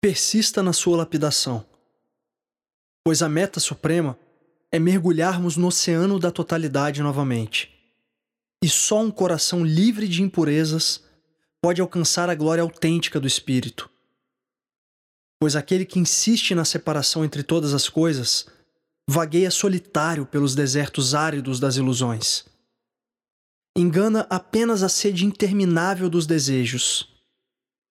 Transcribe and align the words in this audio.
persista 0.00 0.62
na 0.62 0.72
sua 0.72 0.96
lapidação. 0.96 1.66
Pois 3.04 3.22
a 3.22 3.28
meta 3.28 3.60
suprema 3.60 4.18
é 4.72 4.78
mergulharmos 4.78 5.58
no 5.58 5.66
oceano 5.66 6.18
da 6.18 6.30
totalidade 6.30 7.02
novamente. 7.02 7.70
E 8.64 8.68
só 8.68 9.00
um 9.00 9.10
coração 9.10 9.64
livre 9.64 10.08
de 10.08 10.22
impurezas 10.22 11.04
pode 11.62 11.82
alcançar 11.82 12.30
a 12.30 12.34
glória 12.34 12.62
autêntica 12.62 13.20
do 13.20 13.26
Espírito. 13.26 13.90
Pois 15.38 15.54
aquele 15.54 15.84
que 15.84 15.98
insiste 15.98 16.54
na 16.54 16.64
separação 16.64 17.24
entre 17.24 17.42
todas 17.42 17.74
as 17.74 17.88
coisas 17.88 18.46
vagueia 19.08 19.50
solitário 19.50 20.24
pelos 20.24 20.54
desertos 20.54 21.14
áridos 21.14 21.58
das 21.60 21.76
ilusões. 21.76 22.44
Engana 23.76 24.26
apenas 24.30 24.82
a 24.82 24.88
sede 24.88 25.26
interminável 25.26 26.08
dos 26.08 26.26
desejos, 26.26 27.09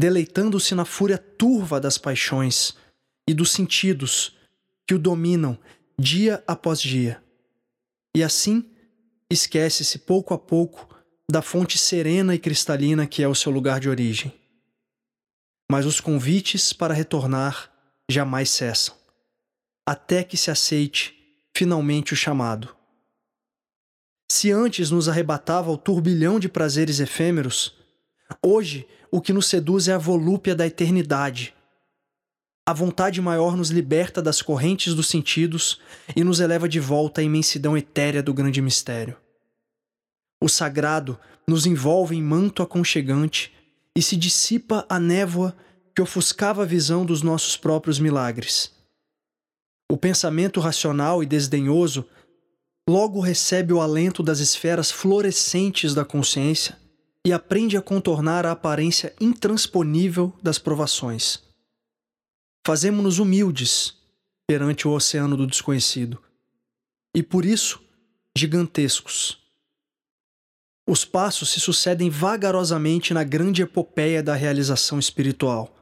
deleitando-se 0.00 0.74
na 0.74 0.86
fúria 0.86 1.18
turva 1.18 1.78
das 1.78 1.98
paixões 1.98 2.74
e 3.28 3.34
dos 3.34 3.50
sentidos 3.50 4.34
que 4.86 4.94
o 4.94 4.98
dominam 4.98 5.58
dia 5.98 6.42
após 6.46 6.80
dia. 6.80 7.22
E 8.16 8.24
assim, 8.24 8.64
esquece-se 9.30 9.98
pouco 9.98 10.32
a 10.32 10.38
pouco 10.38 10.88
da 11.30 11.42
fonte 11.42 11.76
serena 11.76 12.34
e 12.34 12.38
cristalina 12.38 13.06
que 13.06 13.22
é 13.22 13.28
o 13.28 13.34
seu 13.34 13.52
lugar 13.52 13.78
de 13.78 13.90
origem. 13.90 14.32
Mas 15.70 15.84
os 15.84 16.00
convites 16.00 16.72
para 16.72 16.94
retornar 16.94 17.70
jamais 18.10 18.48
cessam, 18.48 18.96
até 19.86 20.24
que 20.24 20.38
se 20.38 20.50
aceite 20.50 21.14
finalmente 21.54 22.14
o 22.14 22.16
chamado. 22.16 22.74
Se 24.32 24.50
antes 24.50 24.90
nos 24.90 25.10
arrebatava 25.10 25.70
o 25.70 25.76
turbilhão 25.76 26.40
de 26.40 26.48
prazeres 26.48 27.00
efêmeros, 27.00 27.79
hoje 28.44 28.86
o 29.10 29.20
que 29.20 29.32
nos 29.32 29.46
seduz 29.46 29.88
é 29.88 29.92
a 29.92 29.98
volúpia 29.98 30.54
da 30.54 30.66
eternidade 30.66 31.54
a 32.70 32.72
vontade 32.72 33.20
maior 33.20 33.56
nos 33.56 33.70
liberta 33.70 34.22
das 34.22 34.40
correntes 34.40 34.94
dos 34.94 35.08
sentidos 35.08 35.80
e 36.14 36.22
nos 36.22 36.38
eleva 36.38 36.68
de 36.68 36.78
volta 36.78 37.20
à 37.20 37.24
imensidão 37.24 37.76
etérea 37.76 38.22
do 38.22 38.32
grande 38.32 38.62
mistério. 38.62 39.16
O 40.40 40.48
sagrado 40.48 41.18
nos 41.48 41.66
envolve 41.66 42.14
em 42.14 42.22
manto 42.22 42.62
aconchegante 42.62 43.52
e 43.96 44.00
se 44.00 44.16
dissipa 44.16 44.86
a 44.88 45.00
névoa 45.00 45.56
que 45.92 46.00
ofuscava 46.00 46.62
a 46.62 46.64
visão 46.64 47.04
dos 47.04 47.22
nossos 47.22 47.56
próprios 47.56 47.98
milagres. 47.98 48.72
O 49.90 49.96
pensamento 49.96 50.60
racional 50.60 51.24
e 51.24 51.26
desdenhoso 51.26 52.06
logo 52.88 53.18
recebe 53.18 53.72
o 53.72 53.80
alento 53.80 54.22
das 54.22 54.38
esferas 54.38 54.92
florescentes 54.92 55.92
da 55.92 56.04
consciência 56.04 56.78
e 57.26 57.32
aprende 57.32 57.76
a 57.76 57.82
contornar 57.82 58.46
a 58.46 58.52
aparência 58.52 59.14
intransponível 59.20 60.36
das 60.42 60.58
provações. 60.58 61.42
Fazemos-nos 62.66 63.18
humildes 63.18 63.96
perante 64.48 64.88
o 64.88 64.92
oceano 64.92 65.36
do 65.36 65.46
desconhecido 65.46 66.22
e, 67.14 67.22
por 67.22 67.44
isso, 67.44 67.82
gigantescos. 68.36 69.38
Os 70.88 71.04
passos 71.04 71.50
se 71.50 71.60
sucedem 71.60 72.10
vagarosamente 72.10 73.14
na 73.14 73.22
grande 73.22 73.62
epopeia 73.62 74.22
da 74.22 74.34
realização 74.34 74.98
espiritual. 74.98 75.76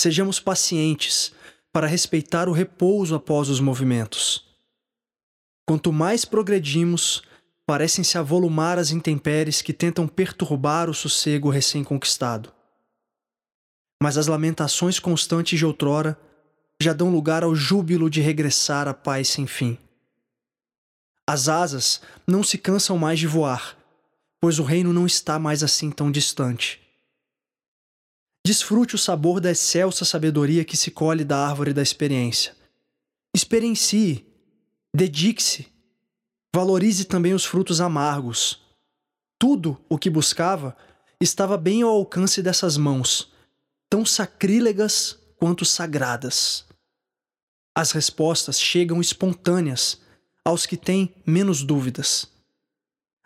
Sejamos 0.00 0.38
pacientes 0.38 1.32
para 1.72 1.86
respeitar 1.86 2.48
o 2.48 2.52
repouso 2.52 3.14
após 3.14 3.48
os 3.48 3.60
movimentos. 3.60 4.46
Quanto 5.66 5.92
mais 5.92 6.24
progredimos, 6.24 7.22
parecem 7.68 8.02
se 8.02 8.16
avolumar 8.16 8.78
as 8.78 8.90
intempéries 8.90 9.60
que 9.60 9.74
tentam 9.74 10.08
perturbar 10.08 10.88
o 10.88 10.94
sossego 10.94 11.50
recém-conquistado 11.50 12.52
mas 14.00 14.16
as 14.16 14.26
lamentações 14.26 14.98
constantes 14.98 15.58
de 15.58 15.66
outrora 15.66 16.18
já 16.80 16.92
dão 16.92 17.10
lugar 17.10 17.42
ao 17.42 17.54
júbilo 17.54 18.08
de 18.08 18.20
regressar 18.20 18.86
à 18.86 18.94
paz 18.94 19.28
sem 19.28 19.46
fim. 19.46 19.76
As 21.26 21.48
asas 21.48 22.00
não 22.26 22.42
se 22.42 22.56
cansam 22.56 22.96
mais 22.96 23.18
de 23.18 23.26
voar, 23.26 23.76
pois 24.40 24.58
o 24.58 24.62
reino 24.62 24.92
não 24.92 25.04
está 25.04 25.38
mais 25.38 25.62
assim 25.62 25.90
tão 25.90 26.10
distante. 26.10 26.80
Desfrute 28.46 28.94
o 28.94 28.98
sabor 28.98 29.40
da 29.40 29.50
excelsa 29.50 30.04
sabedoria 30.04 30.64
que 30.64 30.76
se 30.76 30.90
colhe 30.90 31.24
da 31.24 31.46
árvore 31.46 31.74
da 31.74 31.82
experiência. 31.82 32.56
Experiencie, 33.34 34.24
dedique-se, 34.94 35.66
valorize 36.54 37.04
também 37.04 37.34
os 37.34 37.44
frutos 37.44 37.80
amargos. 37.80 38.60
Tudo 39.38 39.78
o 39.88 39.98
que 39.98 40.10
buscava 40.10 40.76
estava 41.20 41.56
bem 41.56 41.82
ao 41.82 41.90
alcance 41.90 42.42
dessas 42.42 42.76
mãos 42.76 43.32
tão 43.88 44.04
sacrílegas 44.04 45.18
quanto 45.36 45.64
sagradas. 45.64 46.66
As 47.74 47.92
respostas 47.92 48.60
chegam 48.60 49.00
espontâneas 49.00 50.00
aos 50.44 50.66
que 50.66 50.76
têm 50.76 51.14
menos 51.26 51.62
dúvidas. 51.62 52.26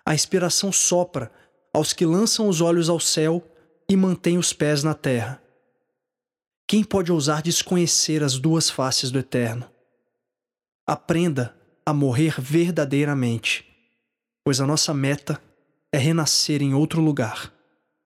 A 0.04 0.14
inspiração 0.14 0.70
sopra 0.70 1.32
aos 1.72 1.92
que 1.92 2.04
lançam 2.04 2.48
os 2.48 2.60
olhos 2.60 2.88
ao 2.88 3.00
céu 3.00 3.42
e 3.88 3.96
mantêm 3.96 4.38
os 4.38 4.52
pés 4.52 4.82
na 4.82 4.94
terra. 4.94 5.42
Quem 6.66 6.84
pode 6.84 7.10
ousar 7.10 7.42
desconhecer 7.42 8.22
as 8.22 8.38
duas 8.38 8.70
faces 8.70 9.10
do 9.10 9.18
Eterno? 9.18 9.70
Aprenda 10.86 11.56
a 11.84 11.92
morrer 11.92 12.40
verdadeiramente, 12.40 13.64
pois 14.44 14.60
a 14.60 14.66
nossa 14.66 14.94
meta 14.94 15.40
é 15.92 15.98
renascer 15.98 16.62
em 16.62 16.74
outro 16.74 17.00
lugar. 17.00 17.52